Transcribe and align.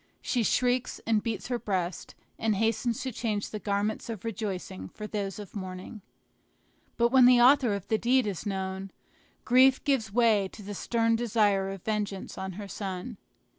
She 0.23 0.41
shrieks, 0.41 0.99
and 1.05 1.21
beats 1.21 1.49
her 1.49 1.59
breast, 1.59 2.15
and 2.39 2.55
hastens 2.55 3.01
to 3.03 3.11
change 3.11 3.51
the 3.51 3.59
garments 3.59 4.09
of 4.09 4.25
rejoicing 4.25 4.89
for 4.89 5.05
those 5.05 5.37
of 5.37 5.55
mourning. 5.55 6.01
But 6.97 7.09
when 7.09 7.25
the 7.27 7.39
author 7.39 7.75
of 7.75 7.87
the 7.87 7.99
deed 7.99 8.25
is 8.25 8.43
known, 8.43 8.89
grief 9.45 9.83
gives 9.83 10.11
way 10.11 10.47
to 10.53 10.63
the 10.63 10.73
stern 10.73 11.15
desire 11.15 11.69
of 11.69 11.83
vengeance 11.83 12.35
on 12.35 12.53
her 12.53 12.67
son. 12.67 13.17